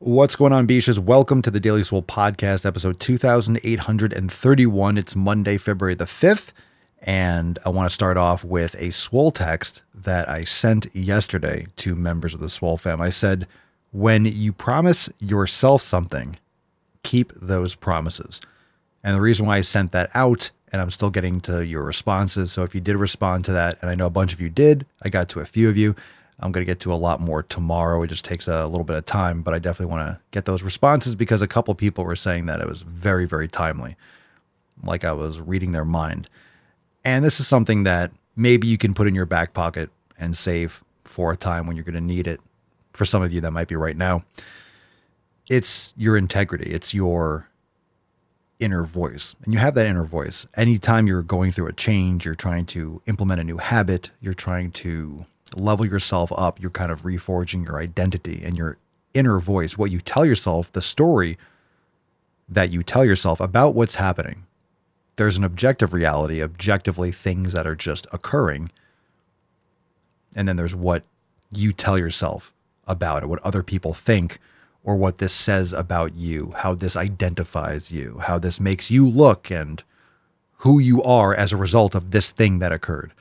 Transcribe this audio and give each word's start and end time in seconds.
What's 0.00 0.36
going 0.36 0.52
on, 0.52 0.66
Beaches? 0.66 1.00
Welcome 1.00 1.42
to 1.42 1.50
the 1.50 1.58
Daily 1.58 1.82
Swole 1.82 2.04
Podcast, 2.04 2.64
episode 2.64 3.00
2831. 3.00 4.96
It's 4.96 5.16
Monday, 5.16 5.58
February 5.58 5.96
the 5.96 6.04
5th, 6.04 6.52
and 7.02 7.58
I 7.66 7.70
want 7.70 7.90
to 7.90 7.94
start 7.94 8.16
off 8.16 8.44
with 8.44 8.76
a 8.78 8.90
Swole 8.90 9.32
text 9.32 9.82
that 9.92 10.28
I 10.28 10.44
sent 10.44 10.94
yesterday 10.94 11.66
to 11.78 11.96
members 11.96 12.32
of 12.32 12.38
the 12.38 12.48
Swole 12.48 12.76
fam. 12.76 13.00
I 13.00 13.10
said, 13.10 13.48
When 13.90 14.24
you 14.24 14.52
promise 14.52 15.08
yourself 15.18 15.82
something, 15.82 16.38
keep 17.02 17.32
those 17.34 17.74
promises. 17.74 18.40
And 19.02 19.16
the 19.16 19.20
reason 19.20 19.46
why 19.46 19.56
I 19.56 19.62
sent 19.62 19.90
that 19.90 20.10
out, 20.14 20.52
and 20.70 20.80
I'm 20.80 20.92
still 20.92 21.10
getting 21.10 21.40
to 21.40 21.66
your 21.66 21.82
responses. 21.82 22.52
So 22.52 22.62
if 22.62 22.72
you 22.72 22.80
did 22.80 22.94
respond 22.94 23.46
to 23.46 23.52
that, 23.52 23.78
and 23.82 23.90
I 23.90 23.96
know 23.96 24.06
a 24.06 24.10
bunch 24.10 24.32
of 24.32 24.40
you 24.40 24.48
did, 24.48 24.86
I 25.02 25.08
got 25.08 25.28
to 25.30 25.40
a 25.40 25.44
few 25.44 25.68
of 25.68 25.76
you. 25.76 25.96
I'm 26.40 26.52
going 26.52 26.64
to 26.64 26.70
get 26.70 26.80
to 26.80 26.92
a 26.92 26.94
lot 26.94 27.20
more 27.20 27.42
tomorrow. 27.42 28.02
It 28.02 28.08
just 28.08 28.24
takes 28.24 28.46
a 28.46 28.66
little 28.66 28.84
bit 28.84 28.96
of 28.96 29.04
time, 29.06 29.42
but 29.42 29.54
I 29.54 29.58
definitely 29.58 29.92
want 29.92 30.06
to 30.06 30.20
get 30.30 30.44
those 30.44 30.62
responses 30.62 31.16
because 31.16 31.42
a 31.42 31.48
couple 31.48 31.74
people 31.74 32.04
were 32.04 32.16
saying 32.16 32.46
that 32.46 32.60
it 32.60 32.68
was 32.68 32.82
very, 32.82 33.26
very 33.26 33.48
timely, 33.48 33.96
like 34.84 35.04
I 35.04 35.12
was 35.12 35.40
reading 35.40 35.72
their 35.72 35.84
mind. 35.84 36.28
And 37.04 37.24
this 37.24 37.40
is 37.40 37.48
something 37.48 37.82
that 37.84 38.12
maybe 38.36 38.68
you 38.68 38.78
can 38.78 38.94
put 38.94 39.08
in 39.08 39.14
your 39.14 39.26
back 39.26 39.52
pocket 39.52 39.90
and 40.18 40.36
save 40.36 40.84
for 41.04 41.32
a 41.32 41.36
time 41.36 41.66
when 41.66 41.76
you're 41.76 41.84
going 41.84 41.94
to 41.94 42.00
need 42.00 42.26
it. 42.26 42.40
For 42.92 43.04
some 43.04 43.22
of 43.22 43.32
you, 43.32 43.40
that 43.40 43.50
might 43.50 43.68
be 43.68 43.76
right 43.76 43.96
now. 43.96 44.24
It's 45.48 45.92
your 45.96 46.16
integrity, 46.16 46.70
it's 46.70 46.92
your 46.94 47.48
inner 48.60 48.82
voice. 48.84 49.34
And 49.44 49.52
you 49.52 49.58
have 49.58 49.74
that 49.74 49.86
inner 49.86 50.04
voice. 50.04 50.46
Anytime 50.56 51.06
you're 51.06 51.22
going 51.22 51.52
through 51.52 51.68
a 51.68 51.72
change, 51.72 52.24
you're 52.24 52.34
trying 52.34 52.66
to 52.66 53.00
implement 53.06 53.40
a 53.40 53.44
new 53.44 53.58
habit, 53.58 54.10
you're 54.20 54.34
trying 54.34 54.72
to 54.72 55.26
level 55.56 55.86
yourself 55.86 56.32
up, 56.36 56.60
you're 56.60 56.70
kind 56.70 56.90
of 56.90 57.02
reforging 57.02 57.64
your 57.64 57.78
identity 57.78 58.42
and 58.44 58.56
your 58.56 58.76
inner 59.14 59.38
voice, 59.38 59.78
what 59.78 59.90
you 59.90 60.00
tell 60.00 60.24
yourself, 60.24 60.72
the 60.72 60.82
story 60.82 61.38
that 62.48 62.70
you 62.70 62.82
tell 62.82 63.04
yourself 63.04 63.40
about 63.40 63.74
what's 63.74 63.96
happening. 63.96 64.44
There's 65.16 65.36
an 65.36 65.44
objective 65.44 65.92
reality, 65.92 66.42
objectively 66.42 67.12
things 67.12 67.52
that 67.52 67.66
are 67.66 67.74
just 67.74 68.06
occurring. 68.12 68.70
And 70.36 70.46
then 70.46 70.56
there's 70.56 70.74
what 70.74 71.02
you 71.50 71.72
tell 71.72 71.98
yourself 71.98 72.52
about 72.86 73.22
it, 73.22 73.28
what 73.28 73.42
other 73.44 73.62
people 73.62 73.92
think, 73.92 74.38
or 74.84 74.96
what 74.96 75.18
this 75.18 75.32
says 75.32 75.72
about 75.72 76.14
you, 76.14 76.54
how 76.56 76.74
this 76.74 76.96
identifies 76.96 77.90
you, 77.90 78.20
how 78.22 78.38
this 78.38 78.60
makes 78.60 78.90
you 78.90 79.08
look, 79.08 79.50
and 79.50 79.82
who 80.58 80.78
you 80.78 81.02
are 81.02 81.34
as 81.34 81.52
a 81.52 81.56
result 81.56 81.94
of 81.94 82.10
this 82.10 82.30
thing 82.30 82.58
that 82.58 82.72
occurred. 82.72 83.12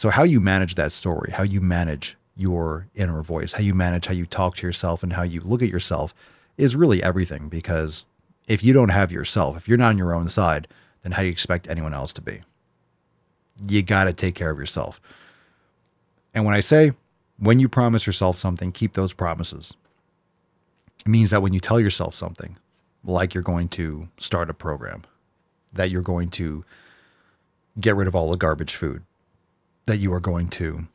So, 0.00 0.08
how 0.08 0.22
you 0.22 0.40
manage 0.40 0.76
that 0.76 0.92
story, 0.92 1.30
how 1.30 1.42
you 1.42 1.60
manage 1.60 2.16
your 2.34 2.86
inner 2.94 3.20
voice, 3.20 3.52
how 3.52 3.60
you 3.60 3.74
manage 3.74 4.06
how 4.06 4.14
you 4.14 4.24
talk 4.24 4.56
to 4.56 4.66
yourself, 4.66 5.02
and 5.02 5.12
how 5.12 5.24
you 5.24 5.42
look 5.42 5.60
at 5.60 5.68
yourself 5.68 6.14
is 6.56 6.74
really 6.74 7.02
everything. 7.02 7.50
Because 7.50 8.06
if 8.48 8.64
you 8.64 8.72
don't 8.72 8.88
have 8.88 9.12
yourself, 9.12 9.58
if 9.58 9.68
you're 9.68 9.76
not 9.76 9.90
on 9.90 9.98
your 9.98 10.14
own 10.14 10.30
side, 10.30 10.68
then 11.02 11.12
how 11.12 11.20
do 11.20 11.26
you 11.26 11.32
expect 11.32 11.68
anyone 11.68 11.92
else 11.92 12.14
to 12.14 12.22
be? 12.22 12.40
You 13.68 13.82
got 13.82 14.04
to 14.04 14.14
take 14.14 14.34
care 14.34 14.48
of 14.48 14.58
yourself. 14.58 15.02
And 16.32 16.46
when 16.46 16.54
I 16.54 16.60
say, 16.60 16.92
when 17.36 17.58
you 17.58 17.68
promise 17.68 18.06
yourself 18.06 18.38
something, 18.38 18.72
keep 18.72 18.94
those 18.94 19.12
promises. 19.12 19.74
It 21.04 21.10
means 21.10 21.28
that 21.28 21.42
when 21.42 21.52
you 21.52 21.60
tell 21.60 21.78
yourself 21.78 22.14
something, 22.14 22.56
like 23.04 23.34
you're 23.34 23.42
going 23.42 23.68
to 23.68 24.08
start 24.16 24.48
a 24.48 24.54
program, 24.54 25.02
that 25.74 25.90
you're 25.90 26.00
going 26.00 26.30
to 26.30 26.64
get 27.78 27.96
rid 27.96 28.08
of 28.08 28.14
all 28.14 28.30
the 28.30 28.38
garbage 28.38 28.74
food, 28.74 29.02
that 29.90 29.98
you 29.98 30.12
are 30.14 30.20
going 30.20 30.46
to 30.46 30.86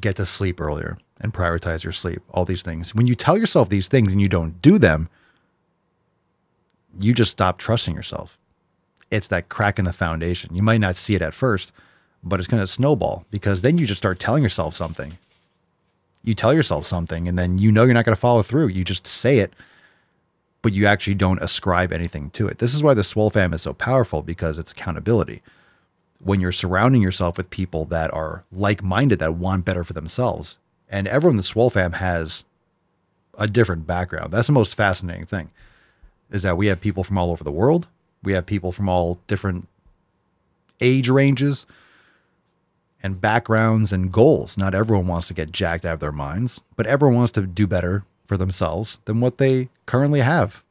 get 0.00 0.16
to 0.16 0.26
sleep 0.26 0.60
earlier 0.60 0.98
and 1.20 1.32
prioritize 1.32 1.84
your 1.84 1.92
sleep, 1.92 2.20
all 2.30 2.44
these 2.44 2.62
things. 2.62 2.92
When 2.92 3.06
you 3.06 3.14
tell 3.14 3.38
yourself 3.38 3.68
these 3.68 3.86
things 3.86 4.10
and 4.10 4.20
you 4.20 4.28
don't 4.28 4.60
do 4.60 4.78
them, 4.78 5.08
you 6.98 7.14
just 7.14 7.30
stop 7.30 7.58
trusting 7.58 7.94
yourself. 7.94 8.36
It's 9.12 9.28
that 9.28 9.48
crack 9.48 9.78
in 9.78 9.84
the 9.84 9.92
foundation. 9.92 10.56
You 10.56 10.62
might 10.62 10.80
not 10.80 10.96
see 10.96 11.14
it 11.14 11.22
at 11.22 11.34
first, 11.34 11.72
but 12.24 12.40
it's 12.40 12.48
going 12.48 12.62
to 12.62 12.66
snowball 12.66 13.24
because 13.30 13.60
then 13.60 13.78
you 13.78 13.86
just 13.86 14.00
start 14.00 14.18
telling 14.18 14.42
yourself 14.42 14.74
something. 14.74 15.16
You 16.24 16.34
tell 16.34 16.52
yourself 16.52 16.86
something 16.86 17.28
and 17.28 17.38
then 17.38 17.58
you 17.58 17.70
know 17.70 17.84
you're 17.84 17.94
not 17.94 18.04
going 18.04 18.16
to 18.16 18.20
follow 18.20 18.42
through. 18.42 18.68
You 18.68 18.82
just 18.82 19.06
say 19.06 19.38
it, 19.38 19.52
but 20.62 20.72
you 20.72 20.84
actually 20.86 21.14
don't 21.14 21.40
ascribe 21.40 21.92
anything 21.92 22.30
to 22.30 22.48
it. 22.48 22.58
This 22.58 22.74
is 22.74 22.82
why 22.82 22.94
the 22.94 23.04
Swole 23.04 23.30
fam 23.30 23.54
is 23.54 23.62
so 23.62 23.72
powerful 23.72 24.20
because 24.20 24.58
it's 24.58 24.72
accountability 24.72 25.42
when 26.22 26.40
you're 26.40 26.52
surrounding 26.52 27.02
yourself 27.02 27.36
with 27.36 27.50
people 27.50 27.84
that 27.86 28.12
are 28.12 28.44
like-minded 28.52 29.18
that 29.18 29.34
want 29.34 29.64
better 29.64 29.84
for 29.84 29.94
themselves. 29.94 30.58
And 30.88 31.08
everyone 31.08 31.34
in 31.34 31.38
the 31.38 31.42
swole 31.42 31.70
fam 31.70 31.92
has 31.92 32.44
a 33.38 33.46
different 33.46 33.86
background. 33.86 34.32
That's 34.32 34.46
the 34.46 34.52
most 34.52 34.74
fascinating 34.74 35.26
thing 35.26 35.50
is 36.30 36.42
that 36.42 36.56
we 36.56 36.66
have 36.66 36.80
people 36.80 37.02
from 37.02 37.18
all 37.18 37.30
over 37.30 37.42
the 37.42 37.50
world. 37.50 37.88
We 38.22 38.34
have 38.34 38.46
people 38.46 38.70
from 38.70 38.88
all 38.88 39.18
different 39.26 39.66
age 40.80 41.08
ranges 41.08 41.66
and 43.02 43.20
backgrounds 43.20 43.92
and 43.92 44.12
goals. 44.12 44.58
Not 44.58 44.74
everyone 44.74 45.06
wants 45.06 45.28
to 45.28 45.34
get 45.34 45.52
jacked 45.52 45.84
out 45.84 45.94
of 45.94 46.00
their 46.00 46.12
minds 46.12 46.60
but 46.76 46.86
everyone 46.86 47.16
wants 47.16 47.32
to 47.32 47.46
do 47.46 47.66
better 47.66 48.04
for 48.26 48.36
themselves 48.36 49.00
than 49.06 49.20
what 49.20 49.38
they 49.38 49.68
currently 49.86 50.20
have. 50.20 50.62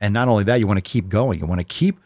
And 0.00 0.14
not 0.14 0.28
only 0.28 0.44
that 0.44 0.58
you 0.58 0.66
want 0.66 0.78
to 0.78 0.82
keep 0.82 1.08
going. 1.08 1.38
You 1.38 1.46
want 1.46 1.60
to 1.60 1.64
keep 1.64 2.00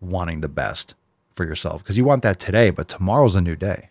wanting 0.00 0.42
the 0.42 0.48
best 0.48 0.94
for 1.34 1.44
yourself 1.44 1.82
because 1.82 1.96
you 1.96 2.04
want 2.04 2.22
that 2.22 2.38
today, 2.38 2.70
but 2.70 2.88
tomorrow's 2.88 3.34
a 3.34 3.40
new 3.40 3.56
day. 3.56 3.90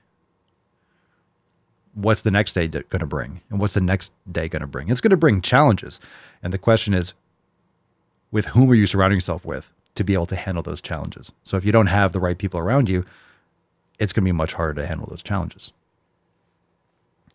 What's 1.93 2.21
the 2.21 2.31
next 2.31 2.53
day 2.53 2.67
going 2.67 2.99
to 2.99 3.05
bring? 3.05 3.41
And 3.49 3.59
what's 3.59 3.73
the 3.73 3.81
next 3.81 4.13
day 4.31 4.47
going 4.47 4.61
to 4.61 4.67
bring? 4.67 4.89
It's 4.89 5.01
going 5.01 5.11
to 5.11 5.17
bring 5.17 5.41
challenges. 5.41 5.99
And 6.41 6.53
the 6.53 6.57
question 6.57 6.93
is, 6.93 7.13
with 8.31 8.45
whom 8.45 8.71
are 8.71 8.75
you 8.75 8.87
surrounding 8.87 9.17
yourself 9.17 9.43
with 9.43 9.73
to 9.95 10.03
be 10.05 10.13
able 10.13 10.25
to 10.27 10.37
handle 10.37 10.63
those 10.63 10.81
challenges? 10.81 11.33
So 11.43 11.57
if 11.57 11.65
you 11.65 11.71
don't 11.73 11.87
have 11.87 12.13
the 12.13 12.21
right 12.21 12.37
people 12.37 12.59
around 12.59 12.87
you, 12.87 13.05
it's 13.99 14.13
going 14.13 14.23
to 14.23 14.29
be 14.29 14.31
much 14.31 14.53
harder 14.53 14.81
to 14.81 14.87
handle 14.87 15.07
those 15.07 15.21
challenges. 15.21 15.73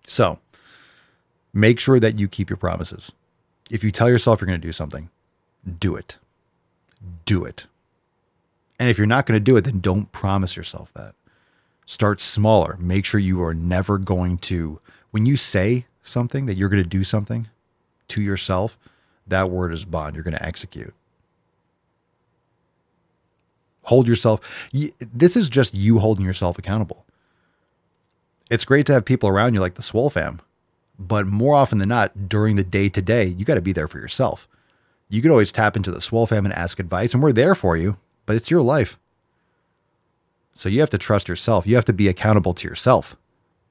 So 0.07 0.39
make 1.53 1.79
sure 1.79 2.01
that 2.01 2.19
you 2.19 2.29
keep 2.29 2.49
your 2.49 2.57
promises. 2.57 3.13
If 3.71 3.85
you 3.85 3.91
tell 3.91 4.09
yourself 4.09 4.41
you're 4.41 4.47
going 4.47 4.61
to 4.61 4.67
do 4.67 4.73
something, 4.73 5.11
do 5.79 5.97
it. 5.97 6.17
Do 7.25 7.45
it. 7.45 7.67
And 8.79 8.91
if 8.91 8.99
you're 8.99 9.07
not 9.07 9.27
going 9.27 9.37
to 9.37 9.45
do 9.45 9.57
it, 9.57 9.63
then 9.63 9.81
don't 9.81 10.13
promise 10.13 10.57
yourself 10.57 10.93
that. 10.95 11.15
Start 11.87 12.21
smaller. 12.21 12.77
Make 12.79 13.05
sure 13.05 13.21
you 13.21 13.43
are 13.43 13.55
never 13.55 13.97
going 13.97 14.39
to, 14.39 14.81
when 15.13 15.25
you 15.25 15.37
say 15.37 15.87
something 16.03 16.47
that 16.47 16.55
you're 16.55 16.69
going 16.69 16.83
to 16.83 16.89
do 16.89 17.05
something 17.05 17.49
to 18.09 18.21
yourself, 18.21 18.77
that 19.27 19.51
word 19.51 19.73
is 19.73 19.85
bond. 19.85 20.15
You're 20.15 20.25
going 20.25 20.37
to 20.37 20.45
execute. 20.45 20.93
Hold 23.85 24.09
yourself. 24.09 24.41
This 25.01 25.37
is 25.37 25.49
just 25.49 25.75
you 25.75 26.01
holding 26.01 26.25
yourself 26.25 26.59
accountable. 26.59 27.05
It's 28.51 28.65
great 28.65 28.85
to 28.87 28.93
have 28.93 29.05
people 29.05 29.29
around 29.29 29.55
you 29.55 29.61
like 29.61 29.75
the 29.75 29.83
Swole 29.83 30.11
fam, 30.11 30.41
but 30.99 31.27
more 31.27 31.55
often 31.55 31.79
than 31.79 31.89
not, 31.89 32.29
during 32.29 32.57
the 32.57 32.65
day 32.65 32.89
to 32.89 33.01
day, 33.01 33.25
you 33.27 33.45
got 33.45 33.55
to 33.55 33.61
be 33.61 33.73
there 33.73 33.89
for 33.89 33.99
yourself. 33.99 34.49
You 35.09 35.23
could 35.23 35.31
always 35.31 35.53
tap 35.53 35.77
into 35.77 35.93
the 35.93 36.01
Swole 36.01 36.27
fam 36.27 36.45
and 36.45 36.55
ask 36.55 36.81
advice, 36.81 37.15
and 37.15 37.23
we're 37.23 37.33
there 37.33 37.55
for 37.55 37.77
you 37.77 37.97
but 38.27 38.37
it's 38.37 38.51
your 38.51 38.63
life. 38.63 38.99
So 40.53 40.69
you 40.69 40.81
have 40.81 40.91
to 40.91 40.99
trust 40.99 41.29
yourself. 41.29 41.67
You 41.67 41.77
have 41.77 41.85
to 41.85 41.93
be 41.93 42.09
accountable 42.09 42.55
to 42.55 42.69
yourself. 42.69 43.17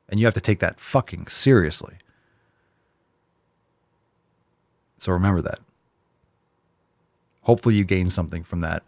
And 0.08 0.20
you 0.20 0.26
have 0.26 0.36
to 0.36 0.42
take 0.42 0.60
that 0.60 0.80
fucking 0.80 1.28
seriously. 1.28 1.96
So 4.98 5.12
remember 5.12 5.42
that. 5.42 5.60
Hopefully 7.42 7.76
you 7.76 7.84
gain 7.84 8.10
something 8.10 8.44
from 8.44 8.62
that 8.62 8.84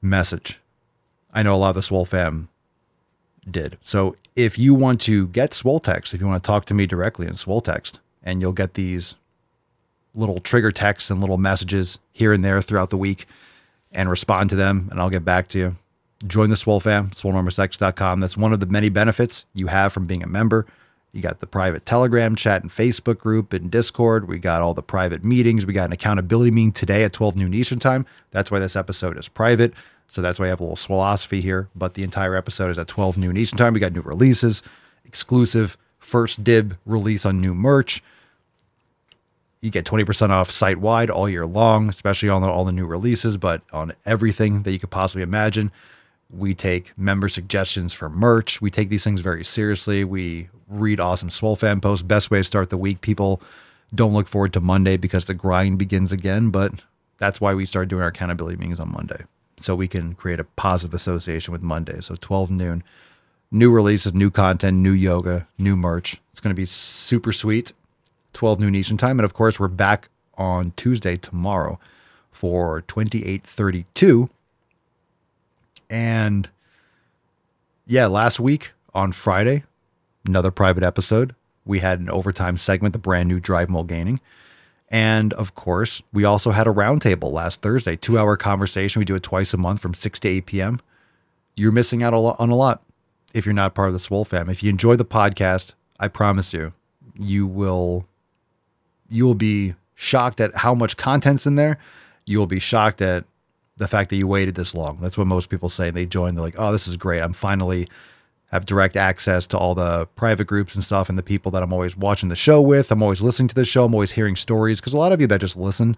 message. 0.00 0.60
I 1.32 1.42
know 1.42 1.54
a 1.54 1.56
lot 1.56 1.70
of 1.70 1.74
the 1.74 1.82
Swole 1.82 2.04
fam 2.04 2.48
did. 3.50 3.78
So 3.82 4.16
if 4.36 4.58
you 4.58 4.74
want 4.74 5.00
to 5.02 5.28
get 5.28 5.54
Swole 5.54 5.80
text, 5.80 6.14
if 6.14 6.20
you 6.20 6.26
want 6.26 6.42
to 6.42 6.46
talk 6.46 6.64
to 6.66 6.74
me 6.74 6.86
directly 6.86 7.26
in 7.26 7.34
Swole 7.34 7.60
text, 7.60 8.00
and 8.22 8.40
you'll 8.40 8.52
get 8.52 8.74
these 8.74 9.14
little 10.14 10.38
trigger 10.40 10.70
texts 10.70 11.10
and 11.10 11.20
little 11.20 11.38
messages 11.38 11.98
here 12.12 12.32
and 12.32 12.44
there 12.44 12.60
throughout 12.60 12.90
the 12.90 12.96
week 12.96 13.26
and 13.92 14.10
respond 14.10 14.50
to 14.50 14.56
them, 14.56 14.88
and 14.90 15.00
I'll 15.00 15.10
get 15.10 15.24
back 15.24 15.48
to 15.48 15.58
you. 15.58 15.76
Join 16.26 16.50
the 16.50 16.56
Swole 16.56 16.80
fam, 16.80 17.10
swolenormousx.com. 17.10 18.20
That's 18.20 18.36
one 18.36 18.52
of 18.52 18.60
the 18.60 18.66
many 18.66 18.88
benefits 18.88 19.44
you 19.54 19.68
have 19.68 19.92
from 19.92 20.06
being 20.06 20.22
a 20.22 20.26
member. 20.26 20.66
You 21.12 21.22
got 21.22 21.40
the 21.40 21.46
private 21.46 21.86
Telegram 21.86 22.36
chat 22.36 22.62
and 22.62 22.70
Facebook 22.70 23.18
group 23.18 23.52
and 23.52 23.70
Discord. 23.70 24.28
We 24.28 24.38
got 24.38 24.60
all 24.60 24.74
the 24.74 24.82
private 24.82 25.24
meetings. 25.24 25.64
We 25.64 25.72
got 25.72 25.86
an 25.86 25.92
accountability 25.92 26.50
meeting 26.50 26.72
today 26.72 27.04
at 27.04 27.12
12 27.12 27.36
noon 27.36 27.54
Eastern 27.54 27.78
time. 27.78 28.04
That's 28.30 28.50
why 28.50 28.58
this 28.58 28.76
episode 28.76 29.16
is 29.16 29.28
private. 29.28 29.72
So 30.08 30.20
that's 30.20 30.38
why 30.38 30.46
I 30.46 30.48
have 30.48 30.60
a 30.60 30.64
little 30.64 30.76
philosophy 30.76 31.40
here. 31.40 31.68
But 31.74 31.94
the 31.94 32.02
entire 32.02 32.34
episode 32.34 32.70
is 32.70 32.78
at 32.78 32.88
12 32.88 33.16
noon 33.16 33.36
Eastern 33.36 33.58
time. 33.58 33.74
We 33.74 33.80
got 33.80 33.92
new 33.92 34.02
releases, 34.02 34.62
exclusive 35.04 35.78
first 35.98 36.44
dib 36.44 36.76
release 36.84 37.24
on 37.24 37.40
new 37.40 37.54
merch 37.54 38.02
you 39.60 39.70
get 39.70 39.84
20% 39.84 40.30
off 40.30 40.50
site 40.50 40.78
wide 40.78 41.10
all 41.10 41.28
year 41.28 41.46
long, 41.46 41.88
especially 41.88 42.28
on 42.28 42.42
the, 42.42 42.48
all 42.48 42.64
the 42.64 42.72
new 42.72 42.86
releases, 42.86 43.36
but 43.36 43.62
on 43.72 43.92
everything 44.06 44.62
that 44.62 44.72
you 44.72 44.78
could 44.78 44.90
possibly 44.90 45.22
imagine. 45.22 45.72
We 46.30 46.54
take 46.54 46.92
member 46.96 47.28
suggestions 47.28 47.92
for 47.92 48.08
merch. 48.08 48.60
We 48.60 48.70
take 48.70 48.90
these 48.90 49.02
things 49.02 49.20
very 49.20 49.44
seriously. 49.44 50.04
We 50.04 50.48
read 50.68 51.00
awesome 51.00 51.30
Swole 51.30 51.56
fam 51.56 51.80
posts. 51.80 52.02
Best 52.02 52.30
way 52.30 52.38
to 52.38 52.44
start 52.44 52.70
the 52.70 52.76
week. 52.76 53.00
People 53.00 53.40
don't 53.94 54.12
look 54.12 54.28
forward 54.28 54.52
to 54.52 54.60
Monday 54.60 54.96
because 54.96 55.26
the 55.26 55.34
grind 55.34 55.78
begins 55.78 56.12
again, 56.12 56.50
but 56.50 56.72
that's 57.16 57.40
why 57.40 57.54
we 57.54 57.66
start 57.66 57.88
doing 57.88 58.02
our 58.02 58.08
accountability 58.08 58.56
meetings 58.56 58.78
on 58.78 58.92
Monday. 58.92 59.24
So 59.58 59.74
we 59.74 59.88
can 59.88 60.14
create 60.14 60.38
a 60.38 60.44
positive 60.44 60.94
association 60.94 61.52
with 61.52 61.62
Monday. 61.62 62.00
So 62.00 62.14
12 62.14 62.50
noon, 62.50 62.84
new 63.50 63.72
releases, 63.72 64.14
new 64.14 64.30
content, 64.30 64.76
new 64.78 64.92
yoga, 64.92 65.48
new 65.58 65.76
merch. 65.76 66.20
It's 66.30 66.40
going 66.40 66.54
to 66.54 66.60
be 66.60 66.66
super 66.66 67.32
sweet. 67.32 67.72
12 68.38 68.60
noon 68.60 68.76
Eastern 68.76 68.96
time. 68.96 69.18
And 69.18 69.24
of 69.24 69.34
course, 69.34 69.58
we're 69.58 69.66
back 69.66 70.08
on 70.34 70.72
Tuesday 70.76 71.16
tomorrow 71.16 71.80
for 72.30 72.82
2832. 72.82 74.30
And 75.90 76.48
yeah, 77.84 78.06
last 78.06 78.38
week 78.38 78.70
on 78.94 79.10
Friday, 79.10 79.64
another 80.24 80.52
private 80.52 80.84
episode. 80.84 81.34
We 81.64 81.80
had 81.80 81.98
an 81.98 82.08
overtime 82.08 82.56
segment, 82.56 82.92
the 82.92 83.00
brand 83.00 83.28
new 83.28 83.40
Drive 83.40 83.68
Mulgaining. 83.68 84.20
And 84.88 85.32
of 85.32 85.56
course, 85.56 86.00
we 86.12 86.24
also 86.24 86.52
had 86.52 86.68
a 86.68 86.72
roundtable 86.72 87.32
last 87.32 87.60
Thursday, 87.60 87.96
two 87.96 88.20
hour 88.20 88.36
conversation. 88.36 89.00
We 89.00 89.04
do 89.04 89.16
it 89.16 89.24
twice 89.24 89.52
a 89.52 89.56
month 89.56 89.80
from 89.80 89.94
6 89.94 90.20
to 90.20 90.28
8 90.28 90.46
p.m. 90.46 90.80
You're 91.56 91.72
missing 91.72 92.04
out 92.04 92.14
on 92.14 92.50
a 92.50 92.54
lot 92.54 92.84
if 93.34 93.44
you're 93.44 93.52
not 93.52 93.74
part 93.74 93.88
of 93.88 93.94
the 93.94 93.98
Swole 93.98 94.24
fam. 94.24 94.48
If 94.48 94.62
you 94.62 94.70
enjoy 94.70 94.94
the 94.94 95.04
podcast, 95.04 95.72
I 95.98 96.06
promise 96.06 96.52
you, 96.52 96.72
you 97.18 97.44
will 97.44 98.06
you 99.08 99.24
will 99.24 99.34
be 99.34 99.74
shocked 99.94 100.40
at 100.40 100.54
how 100.56 100.74
much 100.74 100.96
content's 100.96 101.46
in 101.46 101.56
there. 101.56 101.78
You 102.24 102.38
will 102.38 102.46
be 102.46 102.58
shocked 102.58 103.02
at 103.02 103.24
the 103.76 103.88
fact 103.88 104.10
that 104.10 104.16
you 104.16 104.26
waited 104.26 104.54
this 104.54 104.74
long. 104.74 104.98
That's 105.00 105.16
what 105.16 105.26
most 105.26 105.48
people 105.48 105.68
say. 105.68 105.90
They 105.90 106.06
join, 106.06 106.34
they're 106.34 106.44
like, 106.44 106.56
oh, 106.58 106.72
this 106.72 106.88
is 106.88 106.96
great. 106.96 107.20
I'm 107.20 107.32
finally 107.32 107.88
have 108.50 108.64
direct 108.64 108.96
access 108.96 109.46
to 109.46 109.58
all 109.58 109.74
the 109.74 110.06
private 110.16 110.46
groups 110.46 110.74
and 110.74 110.82
stuff 110.82 111.08
and 111.08 111.18
the 111.18 111.22
people 111.22 111.52
that 111.52 111.62
I'm 111.62 111.72
always 111.72 111.96
watching 111.96 112.28
the 112.28 112.36
show 112.36 112.60
with. 112.60 112.90
I'm 112.90 113.02
always 113.02 113.20
listening 113.20 113.48
to 113.48 113.54
the 113.54 113.64
show. 113.64 113.84
I'm 113.84 113.94
always 113.94 114.12
hearing 114.12 114.36
stories 114.36 114.80
because 114.80 114.94
a 114.94 114.98
lot 114.98 115.12
of 115.12 115.20
you 115.20 115.26
that 115.26 115.40
just 115.40 115.56
listen, 115.56 115.96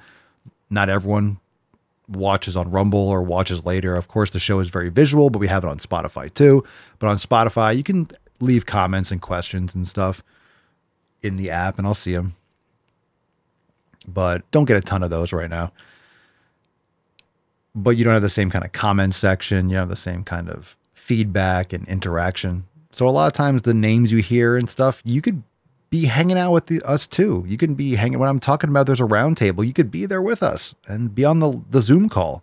not 0.69 0.89
everyone 0.89 1.39
watches 2.09 2.57
on 2.57 2.71
Rumble 2.71 3.09
or 3.09 3.23
watches 3.23 3.65
later. 3.65 3.95
Of 3.95 4.09
course, 4.09 4.31
the 4.31 4.41
show 4.41 4.59
is 4.59 4.69
very 4.69 4.89
visual, 4.89 5.31
but 5.31 5.39
we 5.39 5.47
have 5.47 5.65
it 5.65 5.69
on 5.69 5.79
Spotify 5.79 6.33
too. 6.33 6.65
But 6.99 7.09
on 7.09 7.17
Spotify, 7.19 7.77
you 7.77 7.85
can 7.85 8.09
leave 8.41 8.67
comments 8.67 9.13
and 9.13 9.23
questions 9.23 9.75
and 9.77 9.87
stuff 9.87 10.25
in 11.23 11.37
the 11.37 11.51
app 11.51 11.79
and 11.79 11.87
I'll 11.87 11.95
see 11.95 12.15
them. 12.15 12.35
But 14.07 14.49
don't 14.51 14.65
get 14.65 14.77
a 14.77 14.81
ton 14.81 15.03
of 15.03 15.11
those 15.11 15.33
right 15.33 15.51
now. 15.51 15.73
But 17.75 17.97
you 17.97 18.05
don't 18.05 18.15
have 18.15 18.23
the 18.23 18.29
same 18.29 18.51
kind 18.51 18.65
of 18.65 18.73
comment 18.73 19.15
section. 19.15 19.69
You 19.69 19.75
don't 19.75 19.83
have 19.83 19.89
the 19.89 19.97
same 19.97 20.25
kind 20.25 20.49
of 20.49 20.77
feedback 20.95 21.73
and 21.73 21.87
interaction. 21.89 22.65
So 22.93 23.07
a 23.07 23.11
lot 23.11 23.27
of 23.27 23.33
times 23.33 23.63
the 23.63 23.75
names 23.75 24.11
you 24.11 24.19
hear 24.19 24.57
and 24.57 24.69
stuff, 24.69 25.03
you 25.05 25.23
could 25.23 25.43
be 25.91 26.07
hanging 26.07 26.39
out 26.39 26.53
with 26.53 26.67
the, 26.67 26.81
us 26.83 27.07
too. 27.07 27.45
You 27.47 27.57
can 27.57 27.75
be 27.75 27.95
hanging 27.95 28.19
when 28.19 28.29
I'm 28.29 28.41
talking 28.41 28.71
about 28.71 28.87
there's 28.87 29.01
a 29.01 29.05
round 29.05 29.37
table, 29.37 29.65
you 29.65 29.73
could 29.73 29.91
be 29.91 30.07
there 30.07 30.23
with 30.23 30.43
us 30.43 30.75
and 30.87 31.15
be 31.15 31.25
on 31.25 31.41
the, 31.41 31.61
the 31.71 31.83
Zoom 31.83 32.09
call 32.09 32.43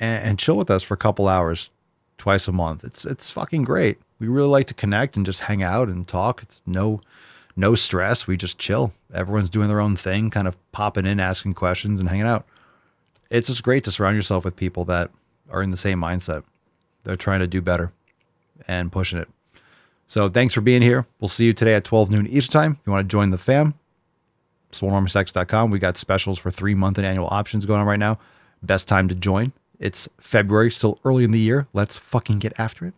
and, 0.00 0.24
and 0.24 0.38
chill 0.38 0.56
with 0.56 0.70
us 0.70 0.82
for 0.82 0.94
a 0.94 0.98
couple 0.98 1.28
hours 1.28 1.70
twice 2.18 2.48
a 2.48 2.52
month. 2.52 2.84
It's 2.84 3.04
it's 3.04 3.30
fucking 3.30 3.64
great. 3.64 3.98
We 4.18 4.28
really 4.28 4.48
like 4.48 4.66
to 4.68 4.74
connect 4.74 5.16
and 5.16 5.26
just 5.26 5.40
hang 5.40 5.62
out 5.62 5.88
and 5.88 6.06
talk. 6.08 6.42
It's 6.42 6.62
no 6.66 7.00
no 7.56 7.74
stress. 7.74 8.26
We 8.26 8.36
just 8.36 8.58
chill. 8.58 8.92
Everyone's 9.12 9.50
doing 9.50 9.68
their 9.68 9.80
own 9.80 9.96
thing, 9.96 10.30
kind 10.30 10.48
of 10.48 10.56
popping 10.72 11.06
in, 11.06 11.20
asking 11.20 11.54
questions 11.54 12.00
and 12.00 12.08
hanging 12.08 12.26
out. 12.26 12.46
It's 13.30 13.48
just 13.48 13.62
great 13.62 13.84
to 13.84 13.90
surround 13.90 14.16
yourself 14.16 14.44
with 14.44 14.56
people 14.56 14.84
that 14.86 15.10
are 15.50 15.62
in 15.62 15.70
the 15.70 15.76
same 15.76 16.00
mindset. 16.00 16.44
They're 17.04 17.16
trying 17.16 17.40
to 17.40 17.46
do 17.46 17.60
better 17.60 17.92
and 18.66 18.90
pushing 18.90 19.18
it. 19.18 19.28
So 20.06 20.28
thanks 20.28 20.54
for 20.54 20.60
being 20.60 20.82
here. 20.82 21.06
We'll 21.20 21.28
see 21.28 21.46
you 21.46 21.52
today 21.52 21.74
at 21.74 21.84
12 21.84 22.10
noon 22.10 22.26
Eastern 22.26 22.52
time. 22.52 22.78
If 22.80 22.86
you 22.86 22.92
want 22.92 23.08
to 23.08 23.12
join 23.12 23.30
the 23.30 23.38
fam, 23.38 23.74
swolenormousx.com. 24.72 25.70
We 25.70 25.78
got 25.78 25.96
specials 25.96 26.38
for 26.38 26.50
three 26.50 26.74
month 26.74 26.98
and 26.98 27.06
annual 27.06 27.28
options 27.30 27.64
going 27.64 27.80
on 27.80 27.86
right 27.86 27.98
now. 27.98 28.18
Best 28.62 28.88
time 28.88 29.08
to 29.08 29.14
join. 29.14 29.52
It's 29.78 30.08
February, 30.20 30.70
still 30.70 30.98
early 31.04 31.24
in 31.24 31.30
the 31.30 31.38
year. 31.38 31.66
Let's 31.72 31.96
fucking 31.96 32.38
get 32.38 32.52
after 32.58 32.86
it. 32.86 32.94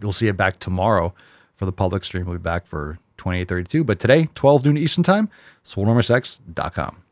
You'll 0.00 0.12
see 0.12 0.28
it 0.28 0.36
back 0.36 0.58
tomorrow 0.58 1.14
for 1.56 1.66
the 1.66 1.72
public 1.72 2.04
stream. 2.04 2.26
We'll 2.26 2.38
be 2.38 2.42
back 2.42 2.66
for 2.66 2.98
2832. 3.22 3.84
But 3.84 4.00
today, 4.00 4.28
12 4.34 4.64
noon 4.64 4.76
Eastern 4.76 5.04
time, 5.04 5.28
swolenormousx.com. 5.64 7.02